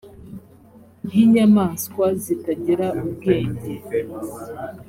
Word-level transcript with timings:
nk 1.07 1.13
inyamaswa 1.23 2.05
zitagira 2.23 2.87
ubwenge 3.05 3.73